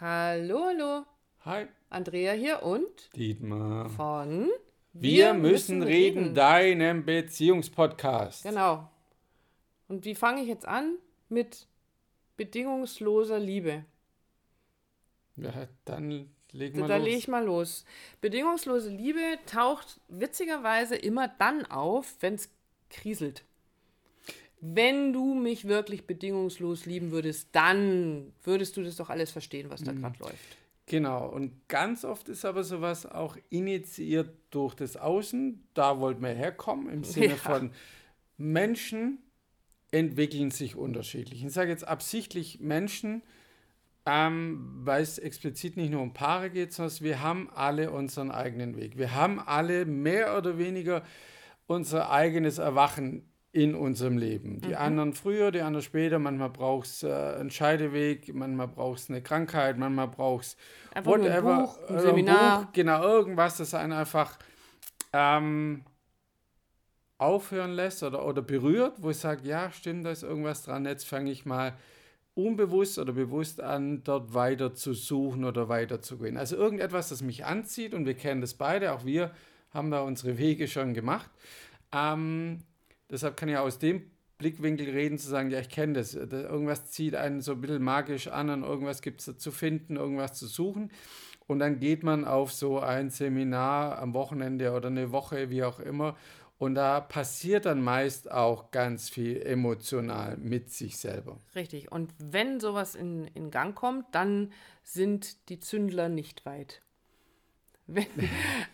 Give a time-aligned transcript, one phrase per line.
[0.00, 1.04] Hallo, hallo.
[1.44, 1.66] Hi.
[1.90, 3.88] Andrea hier und Dietmar.
[3.90, 4.48] von
[4.92, 8.44] Wir, müssen, reden, deinem Beziehungspodcast.
[8.44, 8.88] Genau.
[9.88, 10.98] Und wie fange ich jetzt an?
[11.28, 11.66] Mit
[12.36, 13.84] bedingungsloser Liebe.
[15.36, 15.52] Ja,
[15.84, 17.04] dann legen Da, wir da los.
[17.04, 17.84] lege ich mal los.
[18.20, 22.50] Bedingungslose Liebe taucht witzigerweise immer dann auf, wenn es
[22.90, 23.44] kriselt.
[24.60, 29.82] Wenn du mich wirklich bedingungslos lieben würdest, dann würdest du das doch alles verstehen, was
[29.82, 30.00] da Mhm.
[30.00, 30.56] gerade läuft.
[30.86, 31.28] Genau.
[31.28, 35.62] Und ganz oft ist aber sowas auch initiiert durch das Außen.
[35.74, 37.36] Da wollten wir herkommen, im Sinne Ja.
[37.36, 37.70] von
[38.36, 39.18] Menschen
[39.90, 41.44] entwickeln sich unterschiedlich.
[41.44, 43.22] Ich sage jetzt absichtlich Menschen,
[44.06, 48.76] ähm, weil es explizit nicht nur um Paare geht, sondern wir haben alle unseren eigenen
[48.76, 48.96] Weg.
[48.96, 51.04] Wir haben alle mehr oder weniger
[51.66, 54.60] unser eigenes Erwachen in unserem Leben.
[54.60, 56.18] Die anderen früher, die anderen später.
[56.18, 60.56] Manchmal braucht es äh, einen Scheideweg, manchmal braucht es eine Krankheit, manchmal braucht es
[61.04, 62.68] nur ein Buch, ein Seminar.
[62.72, 64.38] genau, irgendwas, das einen einfach
[65.12, 65.82] ähm,
[67.16, 71.06] aufhören lässt oder, oder berührt, wo ich sage, ja, stimmt, da ist irgendwas dran, jetzt
[71.06, 71.72] fange ich mal
[72.34, 76.36] unbewusst oder bewusst an, dort weiter zu suchen oder weiter zu gehen.
[76.36, 79.32] Also irgendetwas, das mich anzieht und wir kennen das beide, auch wir
[79.70, 81.30] haben da unsere Wege schon gemacht.
[81.92, 82.62] Ähm,
[83.10, 84.02] deshalb kann ich aus dem
[84.38, 86.12] Blickwinkel reden, zu sagen, ja, ich kenne das.
[86.12, 89.96] Da- Irgendwas zieht einen so ein bisschen magisch an und irgendwas gibt es zu finden,
[89.96, 90.90] irgendwas zu suchen.
[91.46, 95.80] Und dann geht man auf so ein Seminar am Wochenende oder eine Woche, wie auch
[95.80, 96.16] immer.
[96.58, 101.38] Und da passiert dann meist auch ganz viel emotional mit sich selber.
[101.54, 101.90] Richtig.
[101.90, 106.80] Und wenn sowas in, in Gang kommt, dann sind die Zündler nicht weit.
[107.90, 108.06] Wenn,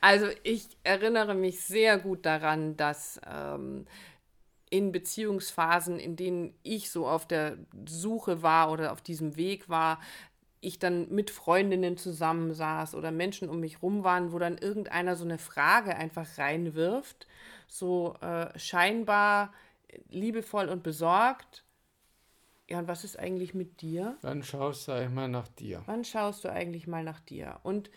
[0.01, 3.87] also ich erinnere mich sehr gut daran, dass ähm,
[4.75, 10.01] in Beziehungsphasen, in denen ich so auf der Suche war oder auf diesem Weg war,
[10.61, 15.25] ich dann mit Freundinnen zusammensaß oder Menschen um mich rum waren, wo dann irgendeiner so
[15.25, 17.29] eine Frage einfach reinwirft,
[17.69, 19.53] so äh, scheinbar
[20.09, 21.63] liebevoll und besorgt.
[22.69, 24.19] Ja, und was ist eigentlich mit dir?
[24.23, 25.85] Dann schaust du einmal nach dir.
[25.87, 27.61] Wann schaust du eigentlich mal nach dir?
[27.63, 27.93] Und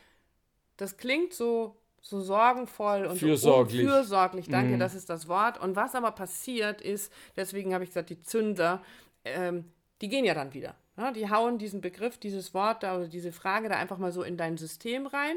[0.76, 1.76] das klingt so,
[2.10, 3.82] so sorgenvoll und Fürsorglich.
[3.86, 4.48] so fürsorglich.
[4.50, 4.80] Danke, Mhm.
[4.80, 5.60] das ist das Wort.
[5.60, 8.82] Und was aber passiert ist, deswegen habe ich gesagt, die Zünder,
[9.26, 9.66] ähm,
[10.02, 10.76] die gehen ja dann wieder.
[10.98, 14.24] Ja, die hauen diesen Begriff, dieses Wort da oder diese Frage da einfach mal so
[14.24, 15.36] in dein System rein.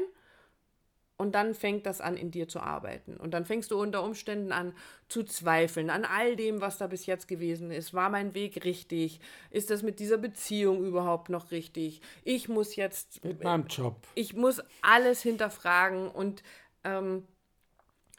[1.17, 3.15] Und dann fängt das an, in dir zu arbeiten.
[3.15, 4.73] Und dann fängst du unter Umständen an
[5.07, 7.93] zu zweifeln an all dem, was da bis jetzt gewesen ist.
[7.93, 9.19] War mein Weg richtig?
[9.51, 12.01] Ist das mit dieser Beziehung überhaupt noch richtig?
[12.23, 13.97] Ich muss jetzt Mit meinem Job.
[14.15, 16.41] ich muss alles hinterfragen und,
[16.83, 17.27] ähm,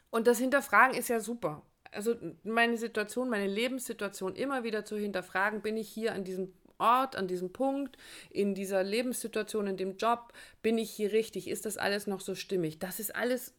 [0.09, 1.63] und das Hinterfragen ist ja super.
[1.91, 7.15] Also meine Situation, meine Lebenssituation immer wieder zu hinterfragen, bin ich hier an diesem Ort,
[7.15, 7.97] an diesem Punkt,
[8.31, 11.47] in dieser Lebenssituation, in dem Job, bin ich hier richtig?
[11.47, 12.79] Ist das alles noch so stimmig?
[12.79, 13.53] Das ist alles,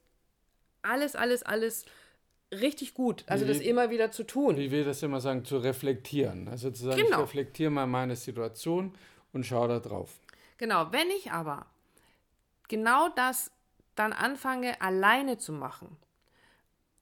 [0.83, 1.85] alles, alles, alles
[2.53, 3.25] richtig gut.
[3.29, 4.57] Also das Wie- immer wieder zu tun.
[4.57, 6.49] Wie wir das immer sagen, zu reflektieren.
[6.49, 7.19] Also zu sagen, Genau.
[7.19, 8.95] ich reflektiere mal meine Situation
[9.33, 10.19] und schaue da drauf.
[10.59, 11.67] Genau, wenn ich aber
[12.69, 13.51] genau das
[13.95, 15.97] dann anfange alleine zu machen,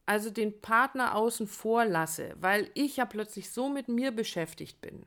[0.06, 5.06] also den Partner außen vor lasse, weil ich ja plötzlich so mit mir beschäftigt bin,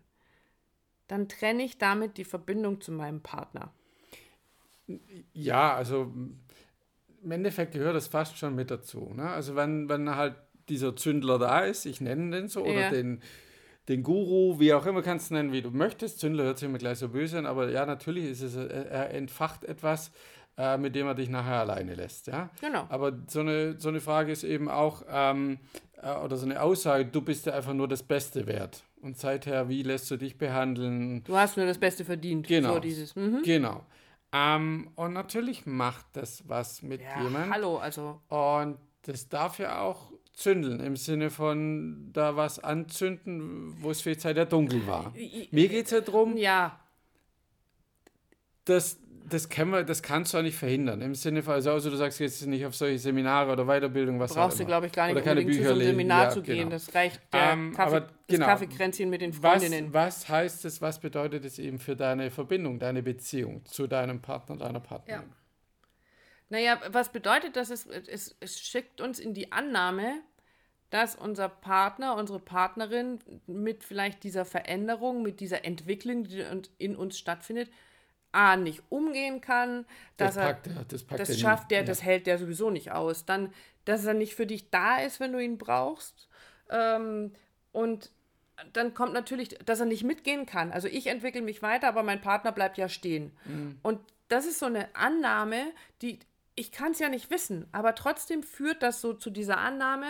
[1.07, 3.71] dann trenne ich damit die Verbindung zu meinem Partner.
[5.33, 6.13] Ja, also
[7.23, 9.11] im Endeffekt gehört das fast schon mit dazu.
[9.15, 9.27] Ne?
[9.29, 10.35] Also wenn, wenn halt
[10.69, 12.89] dieser Zündler da ist, ich nenne den so, oder Ja.
[12.89, 13.21] den,
[13.87, 16.19] den Guru, wie auch immer kannst du nennen, wie du möchtest.
[16.19, 19.63] Zündler hört sich immer gleich so böse an, aber ja, natürlich ist es, er entfacht
[19.63, 20.11] etwas,
[20.57, 22.27] äh, mit dem er dich nachher alleine lässt.
[22.27, 22.49] Ja?
[22.61, 22.85] Genau.
[22.89, 25.59] Aber so eine, so eine Frage ist eben auch, ähm,
[26.01, 28.83] äh, oder so eine Aussage, du bist ja einfach nur das Beste wert.
[29.01, 31.23] Und seither, wie lässt du dich behandeln?
[31.25, 32.47] Du hast nur das Beste verdient.
[32.47, 32.75] Genau.
[32.75, 33.41] So dieses, mhm.
[33.43, 33.85] Genau.
[34.31, 37.53] Ähm, und natürlich macht das was mit Ja, jemand.
[37.53, 43.91] hallo, also Und das darf ja auch zündeln, im Sinne von da was anzünden, wo
[43.91, 45.13] es viel Zeit ja dunkel war.
[45.51, 46.77] Mir geht es ja darum, ja,
[48.65, 51.01] das, das, kann man, das kannst du auch nicht verhindern.
[51.01, 54.33] Im Sinne von, also außer du sagst jetzt nicht auf solche Seminare oder Weiterbildung, was
[54.33, 55.97] brauchst auch du, glaube ich, gar nicht Oder keine unbedingt zu so Bücher einem.
[55.97, 56.57] Seminar Ja, zu gehen.
[56.57, 56.69] genau.
[56.71, 58.45] Das reicht der Ähm, Kaffee, aber das genau.
[58.45, 59.93] Kaffeekränzchen mit den Was, Freundinnen.
[59.93, 64.57] was heißt es, was bedeutet es eben für deine Verbindung, deine Beziehung zu deinem Partner,
[64.57, 65.33] deiner Partnerin?
[66.49, 67.69] Naja, was bedeutet das?
[67.71, 70.21] Es, es, es schickt uns in die Annahme,
[70.91, 76.43] dass unser Partner, unsere Partnerin mit vielleicht dieser Veränderung, mit dieser Entwicklung, die
[76.77, 77.69] in uns stattfindet,
[78.35, 79.85] A, nicht umgehen kann,
[80.17, 81.85] dass Das er packt er, das packt das er schafft der, Ja.
[81.85, 83.25] das hält der sowieso nicht aus.
[83.25, 83.53] Dann,
[83.85, 86.27] dass er nicht für dich da ist, wenn du ihn brauchst.
[86.69, 87.33] Ähm,
[87.71, 88.11] und
[88.73, 90.71] dann kommt natürlich, dass er nicht mitgehen kann.
[90.71, 93.31] Also ich entwickle mich weiter, aber mein Partner bleibt ja stehen.
[93.45, 93.79] Mhm.
[93.83, 95.65] Und das ist so eine Annahme,
[96.01, 96.19] die
[96.57, 100.05] ich kann es ja nicht wissen, aber trotzdem führt das so zu dieser Annahme.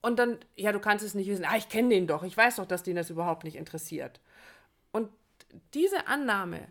[0.00, 1.44] Und dann, ja, du kannst es nicht wissen.
[1.44, 2.24] Ah, ich kenne den doch.
[2.24, 4.20] Ich weiß doch, dass den das überhaupt nicht interessiert.
[4.90, 5.08] Und
[5.72, 6.66] diese Annahme,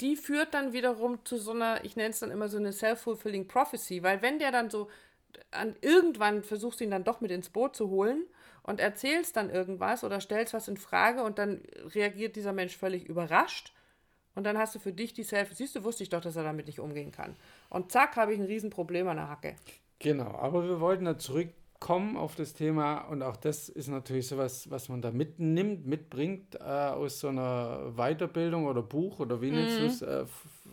[0.00, 3.48] die führt dann wiederum zu so einer, ich nenne es dann immer so eine self-fulfilling
[3.48, 4.88] prophecy, weil wenn der dann so
[5.50, 8.24] an, irgendwann versuchst ihn dann doch mit ins Boot zu holen
[8.62, 11.62] und erzählst dann irgendwas oder stellst was in Frage und dann
[11.94, 13.72] reagiert dieser Mensch völlig überrascht
[14.36, 16.44] und dann hast du für dich die Self, siehst du, wusste ich doch, dass er
[16.44, 17.36] damit nicht umgehen kann.
[17.70, 19.56] Und zack, habe ich ein Riesenproblem an der Hacke.
[19.98, 21.16] Genau, aber wir wollten da
[21.76, 26.54] zurückkommen auf das Thema und auch das ist natürlich sowas, was man da mitnimmt, mitbringt
[26.56, 29.40] äh, aus so einer Weiterbildung oder Buch oder
[29.80, 30.24] du es, äh,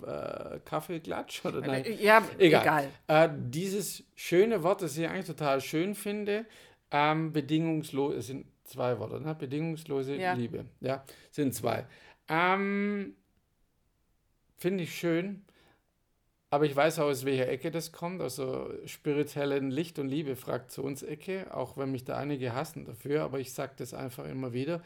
[0.06, 1.86] äh, Kaffeeklatsch oder nein?
[2.00, 2.62] Ja, Egal.
[2.62, 2.90] egal.
[3.08, 6.46] Äh, dieses schöne Wort, das ich eigentlich total schön finde,
[6.92, 9.36] ähm, bedingungslos, es sind zwei Worte, ne?
[9.36, 10.34] bedingungslose Ja.
[10.34, 11.86] Liebe, ja, sind zwei.
[12.30, 13.16] Ähm,
[14.58, 15.44] finde ich schön,
[16.54, 21.78] aber ich weiß auch, aus welcher Ecke das kommt, also spirituellen Licht- und Liebe-Fraktionsecke, auch
[21.78, 24.84] wenn mich da einige hassen dafür, aber ich sage das einfach immer wieder,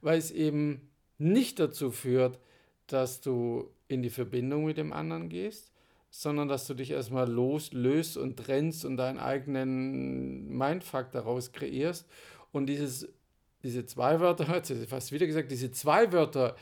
[0.00, 0.88] weil es eben
[1.18, 2.38] nicht dazu führt,
[2.86, 5.70] dass du in die Verbindung mit dem anderen gehst,
[6.08, 12.08] sondern dass du dich erstmal loslöst und trennst und deinen eigenen Mindfuck daraus kreierst.
[12.50, 13.06] Und dieses,
[13.62, 14.46] diese zwei Wörter,
[14.88, 16.56] fast wieder gesagt, diese zwei Wörter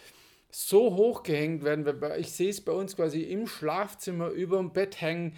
[0.50, 5.00] so hochgehängt werden, weil ich sehe es bei uns quasi im Schlafzimmer über dem Bett
[5.00, 5.34] hängen,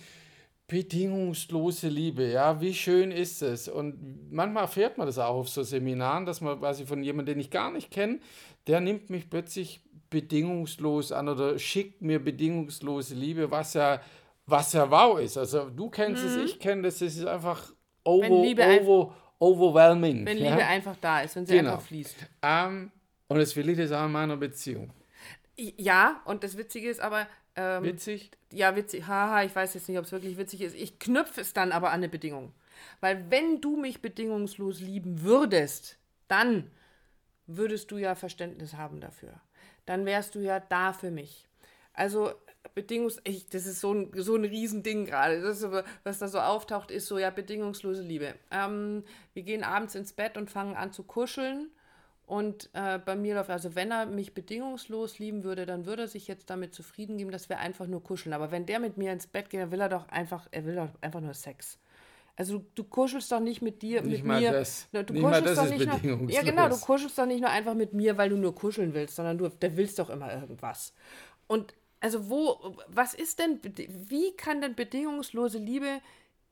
[0.68, 3.68] bedingungslose Liebe, ja, wie schön ist es?
[3.68, 7.40] Und manchmal erfährt man das auch auf so Seminaren, dass man quasi von jemandem, den
[7.40, 8.20] ich gar nicht kenne,
[8.68, 9.80] der nimmt mich plötzlich
[10.10, 14.00] bedingungslos an oder schickt mir bedingungslose Liebe, was ja,
[14.46, 15.36] was ja wow ist.
[15.36, 17.72] Also du kennst es, ich kenne das, es ist einfach
[18.04, 20.24] over, over, overwhelming.
[20.24, 20.50] Wenn ja?
[20.50, 21.72] Liebe einfach da ist, wenn sie Genau.
[21.72, 22.16] einfach fließt.
[22.42, 22.92] Ähm,
[23.26, 24.92] und das will ich das auch in meiner Beziehung.
[25.76, 27.26] Ja, und das Witzige ist aber,
[27.56, 28.30] ähm, Witzig?
[28.52, 30.74] ja, witzig, haha, ich weiß jetzt nicht, ob es wirklich witzig ist.
[30.74, 32.52] Ich knüpfe es dann aber an eine Bedingung.
[33.00, 35.98] Weil wenn du mich bedingungslos lieben würdest,
[36.28, 36.70] dann
[37.46, 39.40] würdest du ja Verständnis haben dafür.
[39.84, 41.46] Dann wärst du ja da für mich.
[41.92, 42.32] Also
[42.74, 45.40] bedingungs, ich, das ist so ein, so ein Riesending gerade.
[45.42, 45.66] Das
[46.04, 48.34] was da so auftaucht, ist so, ja, bedingungslose Liebe.
[48.50, 49.04] Ähm,
[49.34, 51.70] wir gehen abends ins Bett und fangen an zu kuscheln.
[52.30, 56.08] Und äh, bei mir läuft, also wenn er mich bedingungslos lieben würde, dann würde er
[56.08, 58.32] sich jetzt damit zufrieden geben, dass wir einfach nur kuscheln.
[58.32, 60.76] Aber wenn der mit mir ins Bett geht, dann will er doch einfach, er will
[60.76, 61.80] doch einfach nur Sex.
[62.36, 64.52] Also du, kuschelst doch nicht mit dir, Nicht mit mal mir.
[64.52, 64.86] das.
[64.92, 66.30] Du Nicht mal kuschelst das doch ist nicht nur.
[66.30, 69.16] Ja, genau, du kuschelst doch nicht nur einfach mit mir, weil du nur kuscheln willst,
[69.16, 70.94] sondern du der willst doch immer irgendwas.
[71.48, 73.58] Und also wo, was ist denn,
[74.08, 76.00] wie kann denn bedingungslose Liebe,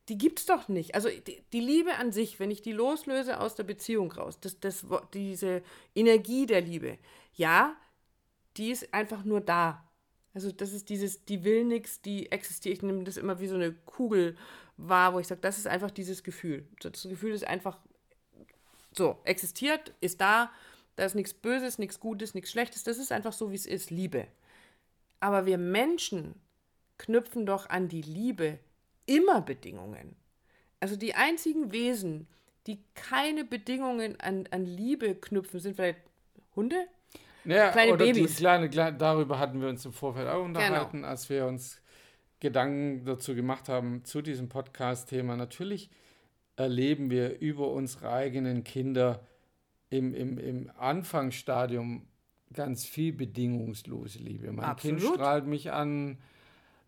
[0.09, 0.95] die gibt's doch nicht.
[0.95, 4.59] Also die, die Liebe an sich, wenn ich die loslöse aus der Beziehung raus, das,
[4.61, 5.63] das, diese
[5.95, 6.99] Energie der Liebe,
[7.35, 7.77] ja,
[8.57, 9.85] die ist einfach nur da.
[10.35, 13.55] Also das ist dieses, die will nix, die existiert, ich nehme das immer wie so
[13.55, 14.37] eine Kugel
[14.77, 16.67] wahr, wo ich sage, das ist einfach dieses Gefühl.
[16.81, 17.79] Das Gefühl ist einfach
[18.93, 20.51] so, existiert, ist da,
[20.97, 23.91] da ist nichts Böses, nichts Gutes, nichts Schlechtes, das ist einfach so, wie es ist,
[23.91, 24.27] Liebe.
[25.21, 26.35] Aber wir Menschen
[26.97, 28.59] knüpfen doch an die Liebe
[29.09, 30.15] immer Bedingungen.
[30.81, 32.29] Also die einzigen Wesen,
[32.67, 35.99] die keine Bedingungen an, an Liebe knüpfen, sind vielleicht
[36.55, 36.87] Hunde?
[37.45, 38.37] Ja, Kleine oder Babys.
[38.37, 41.81] Kleine, kleine, darüber hatten wir uns im Vorfeld auch unterhalten, als wir uns
[42.41, 45.37] Gedanken dazu gemacht haben zu diesem Podcast-Thema.
[45.37, 45.91] Natürlich
[46.57, 49.27] erleben wir über unsere eigenen Kinder
[49.91, 52.07] im, im, im Anfangsstadium
[52.53, 54.53] ganz viel bedingungslose Liebe.
[54.53, 55.15] Mein Kind Absolut.
[55.15, 56.19] strahlt mich an,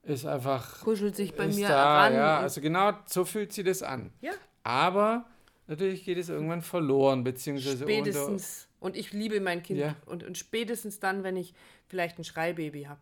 [0.03, 2.15] ist einfach Kuschelt sich bei mir da, ran.
[2.15, 4.13] ja, also genau so fühlt sie das an.
[4.21, 4.33] ja,
[4.65, 5.27] Aber
[5.67, 8.69] natürlich geht es irgendwann verloren, beziehungsweise spätestens.
[8.81, 9.79] Und ich liebe mein Kind.
[9.79, 9.95] Ja.
[10.07, 11.55] Und, und spätestens dann, wenn ich
[11.87, 13.01] vielleicht ein Schreibaby habe.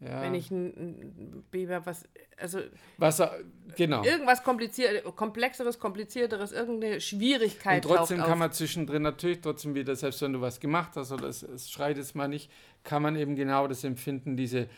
[0.00, 2.04] ja, Wenn ich ein, ein Baby habe, was.
[2.38, 2.60] Also
[2.98, 3.38] was er,
[3.76, 4.04] genau.
[4.04, 10.20] irgendwas kompliziert, komplexeres, komplizierteres, irgendeine Schwierigkeit Und trotzdem kann man zwischendrin natürlich trotzdem wieder, selbst
[10.20, 12.50] wenn du was gemacht hast oder es, es schreit jetzt mal nicht,
[12.84, 14.68] kann man eben genau das empfinden, diese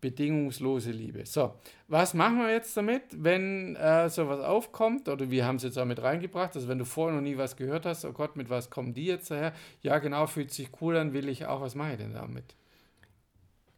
[0.00, 1.26] bedingungslose Liebe.
[1.26, 1.54] So,
[1.88, 5.08] was machen wir jetzt damit, wenn äh, sowas aufkommt?
[5.08, 7.56] Oder wir haben es jetzt auch mit reingebracht, also wenn du vorher noch nie was
[7.56, 9.52] gehört hast, oh Gott, mit was kommen die jetzt daher?
[9.82, 12.54] Ja, genau, fühlt sich cool an, will ich auch, was mache ich denn damit?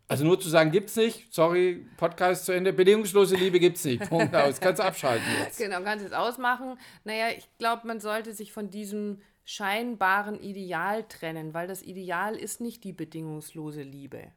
[0.08, 4.08] Also nur zu sagen, gibt's nicht, sorry, Podcast zu Ende, bedingungslose Liebe gibt's nicht.
[4.10, 5.58] Punkt aus, kannst abschalten jetzt.
[5.58, 6.78] Genau, kannst jetzt ausmachen.
[7.04, 12.60] Naja, ich glaube, man sollte sich von diesem scheinbaren Ideal trennen, weil das Ideal ist
[12.60, 14.32] nicht die bedingungslose Liebe.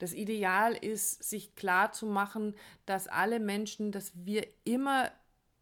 [0.00, 2.54] Das Ideal ist, sich klar zu machen,
[2.86, 5.10] dass alle Menschen, dass wir immer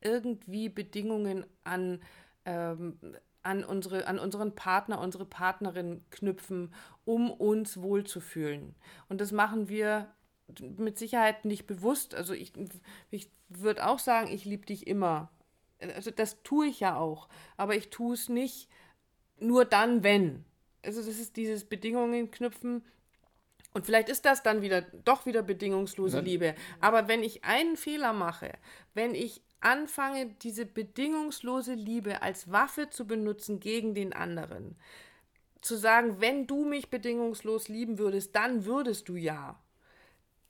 [0.01, 2.01] irgendwie Bedingungen an,
[2.45, 2.99] ähm,
[3.43, 6.73] an, unsere, an unseren Partner, unsere Partnerin knüpfen,
[7.05, 8.77] um uns wohlzufühlen.
[9.09, 10.09] Und das machen wir
[10.79, 12.15] mit Sicherheit nicht bewusst.
[12.15, 12.53] Also ich,
[13.11, 15.33] ich würde auch sagen, ich liebe dich immer.
[15.81, 17.29] Also das tue ich ja auch.
[17.57, 18.69] Aber ich tue es nicht
[19.41, 20.45] nur dann, wenn.
[20.85, 22.85] Also das ist dieses Bedingungen knüpfen.
[23.79, 26.57] Und vielleicht ist das dann wieder doch wieder bedingungslose Liebe.
[26.81, 28.51] Aber wenn ich einen Fehler mache,
[28.93, 34.75] wenn ich anfange, diese bedingungslose Liebe als Waffe zu benutzen gegen den anderen,
[35.61, 39.63] zu sagen, wenn du mich bedingungslos lieben würdest, dann würdest du ja,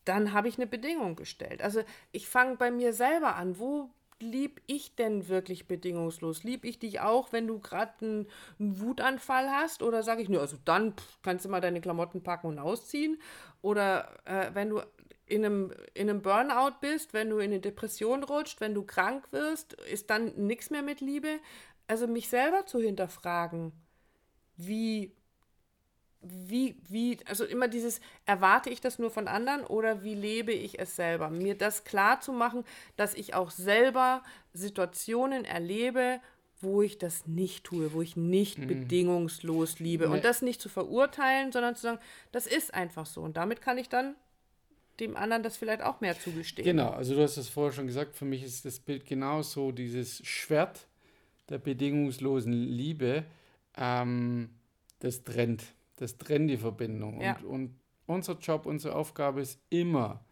[0.07, 1.61] dann habe ich eine Bedingung gestellt.
[1.61, 1.83] Also
[2.13, 6.45] ich fange bei mir selber an, wo lieb ich denn wirklich bedingungslos?
[6.45, 9.83] Lieb ich dich auch, wenn du gerade einen, Wutanfall hast?
[9.83, 13.21] Oder sage ich, nur, also dann pff, kannst du mal deine Klamotten packen und ausziehen?
[13.63, 14.83] Oder äh, wenn du
[15.27, 19.29] in einem, in einem Burnout bist, wenn du in eine Depression rutscht, wenn du krank
[19.31, 21.41] wirst, ist dann nichts mehr mit Liebe.
[21.87, 23.73] Also mich selber zu hinterfragen,
[24.57, 25.13] wie,
[26.21, 30.79] wie, wie, also immer dieses, erwarte ich das nur von anderen oder wie lebe ich
[30.79, 31.31] es selber?
[31.31, 32.65] Mir das klar zu machen,
[32.97, 34.23] dass ich auch selber
[34.53, 36.21] Situationen erlebe,
[36.61, 38.67] wo ich das nicht tue, wo ich nicht mhm.
[38.67, 40.09] bedingungslos liebe.
[40.09, 40.17] Nee.
[40.17, 41.99] Und das nicht zu verurteilen, sondern zu sagen,
[42.33, 43.21] das ist einfach so.
[43.21, 44.17] Und damit kann ich dann
[44.99, 46.67] dem anderen das vielleicht auch mehr zugestehen.
[46.67, 50.27] Genau, also du hast es vorher schon gesagt, für mich ist das Bild genauso dieses
[50.27, 50.89] Schwert
[51.49, 53.25] der bedingungslosen Liebe,
[53.77, 54.51] ähm,
[54.99, 55.63] das trennt,
[56.01, 57.21] das trennt die Verbindung.
[57.21, 57.37] Ja.
[57.39, 60.25] Und, und unser Job, unsere Aufgabe ist immer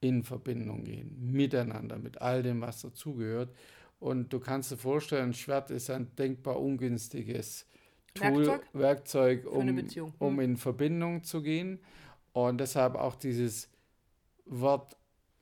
[0.00, 3.54] in Verbindung gehen, miteinander, mit all dem, was dazugehört.
[4.00, 7.66] Und du kannst dir vorstellen, ein Schwert ist ein denkbar ungünstiges
[8.14, 9.68] Tool, Werkzeug, Werkzeug um,
[10.18, 10.40] um hm.
[10.40, 11.78] in Verbindung zu gehen.
[12.32, 13.70] Und deshalb auch dieses
[14.44, 14.96] Wort,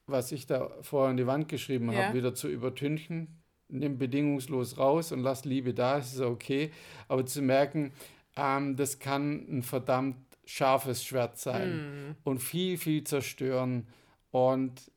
[0.07, 2.05] was ich da vorher an die Wand geschrieben ja.
[2.05, 3.41] habe, wieder zu übertünchen.
[3.69, 6.71] Nimm bedingungslos raus und lass Liebe da, ist okay.
[7.09, 7.93] Aber zu merken,
[8.37, 12.17] ähm, das kann ein verdammt scharfes Schwert sein mm.
[12.25, 13.87] und viel, viel zerstören.
[14.31, 14.91] Und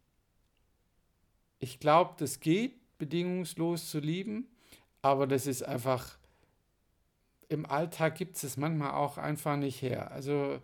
[1.59, 4.47] ich glaube, das geht, bedingungslos zu lieben,
[5.01, 6.17] aber das ist einfach,
[7.49, 10.11] im Alltag gibt es es manchmal auch einfach nicht her.
[10.11, 10.59] Also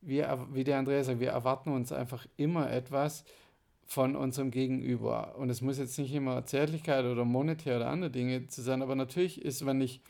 [0.00, 3.24] wir, wie der Andreas sagt, wir erwarten uns einfach immer etwas
[3.86, 5.36] von unserem Gegenüber.
[5.36, 8.94] Und es muss jetzt nicht immer Zärtlichkeit oder monetär oder andere Dinge zu sein, aber
[8.94, 10.00] natürlich ist, wenn ich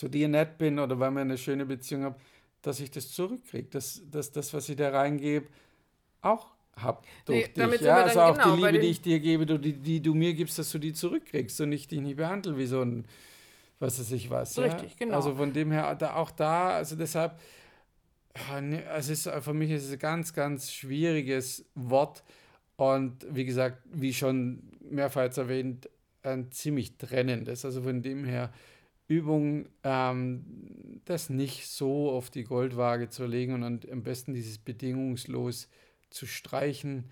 [0.00, 2.14] zu dir nett bin oder wenn wir eine schöne Beziehung haben,
[2.62, 5.46] dass ich das zurückkriege, dass, dass das, was ich da reingebe,
[6.22, 7.80] auch habe durch nee, dich.
[7.82, 10.58] Ja, also auch genau, die Liebe, die ich dir gebe, die, die du mir gibst,
[10.58, 13.04] dass du die zurückkriegst und ich dich nicht behandle wie so ein,
[13.78, 14.58] was weiß ich was.
[14.58, 14.96] Richtig, ja?
[14.98, 15.16] genau.
[15.16, 17.38] Also von dem her, da, auch da, also deshalb,
[18.96, 22.24] es ist für mich ist es ein ganz, ganz schwieriges Wort
[22.76, 25.90] und wie gesagt, wie schon mehrfach erwähnt,
[26.22, 27.66] ein ziemlich trennendes.
[27.66, 28.50] Also von dem her
[29.10, 35.68] Übung, ähm, das nicht so auf die Goldwaage zu legen und am besten dieses bedingungslos
[36.10, 37.10] zu streichen.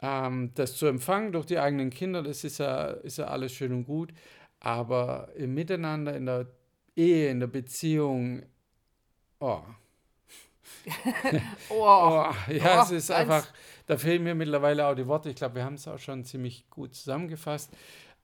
[0.00, 3.72] Ähm, das zu empfangen durch die eigenen Kinder, das ist ja, ist ja alles schön
[3.72, 4.14] und gut.
[4.60, 6.46] Aber im Miteinander, in der
[6.96, 8.42] Ehe, in der Beziehung,
[9.38, 9.60] oh,
[11.68, 13.46] oh, oh, ja, oh, es ist einfach,
[13.86, 15.28] da fehlen mir mittlerweile auch die Worte.
[15.28, 17.70] Ich glaube, wir haben es auch schon ziemlich gut zusammengefasst.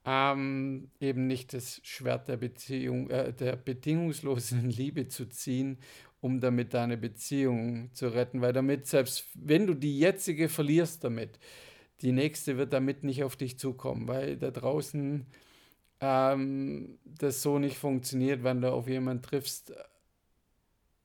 [0.04, 5.78] Ähm, eben nicht das Schwert der Beziehung, äh, der bedingungslosen Liebe zu ziehen,
[6.20, 11.38] um damit deine Beziehung zu retten, weil damit, selbst wenn du die jetzige verlierst damit,
[12.02, 15.26] die nächste wird damit nicht auf dich zukommen, weil da draußen
[16.00, 19.72] ähm, das so nicht funktioniert, wenn du auf jemanden triffst,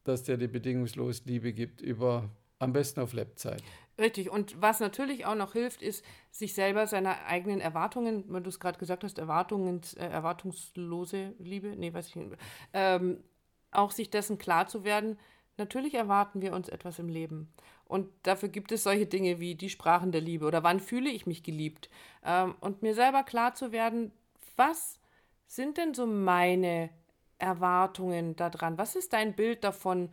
[0.05, 3.61] dass der dir bedingungslos Liebe gibt, über am besten auf Lebzeit.
[3.97, 4.29] Richtig.
[4.29, 8.59] Und was natürlich auch noch hilft, ist, sich selber seine eigenen Erwartungen, wenn du es
[8.59, 12.31] gerade gesagt hast, Erwartungen, äh, erwartungslose Liebe, nee, weiß ich nicht,
[12.73, 13.23] ähm,
[13.71, 15.17] auch sich dessen klar zu werden,
[15.57, 17.53] natürlich erwarten wir uns etwas im Leben.
[17.85, 21.25] Und dafür gibt es solche Dinge wie die Sprachen der Liebe oder wann fühle ich
[21.25, 21.89] mich geliebt.
[22.23, 24.11] Ähm, und mir selber klar zu werden,
[24.57, 24.99] was
[25.47, 26.89] sind denn so meine
[27.37, 28.77] Erwartungen daran?
[28.77, 30.09] Was ist dein Bild davon,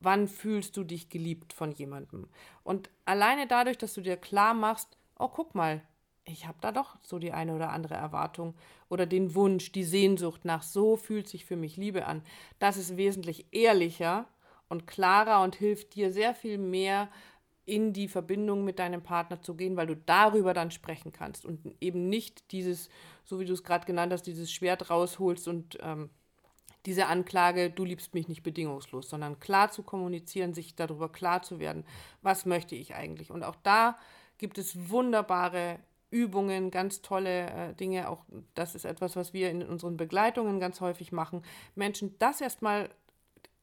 [0.00, 2.28] wann fühlst du dich geliebt von jemandem?
[2.64, 5.82] Und alleine dadurch, dass du dir klar machst, oh, guck mal,
[6.24, 8.54] ich habe da doch so die eine oder andere Erwartung
[8.88, 12.22] oder den Wunsch, die Sehnsucht nach, so fühlt sich für mich Liebe an.
[12.58, 14.26] Das ist wesentlich ehrlicher
[14.68, 17.08] und klarer und hilft dir sehr viel mehr
[17.64, 21.74] in die Verbindung mit deinem Partner zu gehen, weil du darüber dann sprechen kannst und
[21.80, 22.88] eben nicht dieses,
[23.24, 26.10] so wie du es gerade genannt hast, dieses Schwert rausholst und ähm,
[26.86, 31.58] diese Anklage, du liebst mich nicht bedingungslos, sondern klar zu kommunizieren, sich darüber klar zu
[31.58, 31.84] werden,
[32.22, 33.30] was möchte ich eigentlich.
[33.30, 33.98] Und auch da
[34.38, 38.08] gibt es wunderbare Übungen, ganz tolle äh, Dinge.
[38.08, 38.24] Auch
[38.54, 41.42] das ist etwas, was wir in unseren Begleitungen ganz häufig machen.
[41.74, 42.88] Menschen das erstmal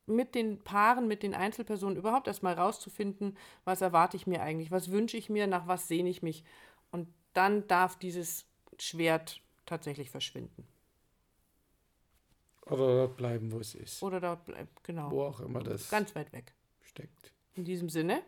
[0.06, 4.92] mit den Paaren, mit den Einzelpersonen überhaupt erstmal rauszufinden, was erwarte ich mir eigentlich, was
[4.92, 6.44] wünsche ich mir, nach was sehne ich mich.
[6.92, 8.46] Und dann darf dieses
[8.77, 10.68] Schwert tatsächlich verschwinden.
[12.65, 14.01] Oder dort bleiben, wo es ist.
[14.01, 15.12] Oder dort bleibt, genau.
[15.12, 16.53] Wo auch immer das Ganz weit weg.
[16.82, 17.34] steckt.
[17.55, 18.24] In diesem Sinne,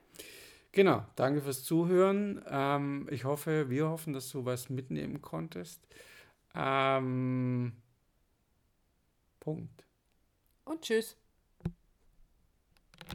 [0.72, 2.44] Genau, danke fürs Zuhören.
[2.50, 5.88] Ähm, ich hoffe, wir hoffen, dass du was mitnehmen konntest.
[6.54, 7.72] Ähm,
[9.40, 9.86] Punkt.
[10.66, 11.16] und tschüss.